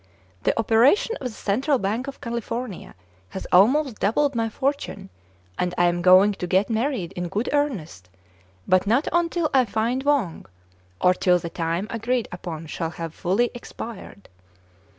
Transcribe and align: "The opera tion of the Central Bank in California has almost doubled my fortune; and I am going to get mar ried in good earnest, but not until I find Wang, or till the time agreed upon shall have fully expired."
"The 0.45 0.59
opera 0.59 0.95
tion 0.95 1.15
of 1.17 1.27
the 1.27 1.33
Central 1.35 1.77
Bank 1.77 2.07
in 2.07 2.13
California 2.19 2.95
has 3.29 3.45
almost 3.51 3.99
doubled 3.99 4.33
my 4.33 4.49
fortune; 4.49 5.11
and 5.59 5.75
I 5.77 5.85
am 5.85 6.01
going 6.01 6.31
to 6.33 6.47
get 6.47 6.71
mar 6.71 6.89
ried 6.89 7.11
in 7.11 7.27
good 7.29 7.49
earnest, 7.53 8.09
but 8.67 8.87
not 8.87 9.07
until 9.11 9.47
I 9.53 9.65
find 9.65 10.01
Wang, 10.01 10.47
or 10.99 11.13
till 11.13 11.37
the 11.37 11.51
time 11.51 11.85
agreed 11.91 12.27
upon 12.31 12.65
shall 12.65 12.89
have 12.89 13.13
fully 13.13 13.51
expired." 13.53 14.27